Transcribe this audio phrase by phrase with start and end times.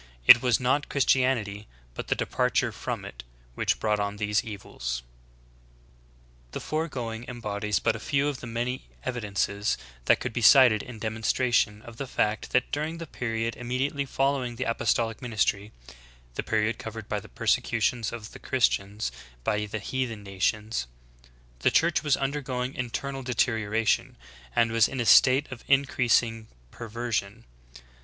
[0.25, 5.03] It was not Christianity, hut the departure from it, which brought on these evils."^ ■•
[6.45, 6.45] 14.
[6.53, 10.81] The foregoing embodies but a few of the many evi dences that could be cited
[10.81, 15.69] in demonstration of the fact that during the period immediately following the apostolic min istry—
[16.33, 19.11] the period covered by the persecutions of the Chris tians
[19.43, 20.87] by the heathen nations,—
[21.59, 24.17] the Church was undergoing internal deterioration,
[24.55, 27.45] and was in a state of increasing per version.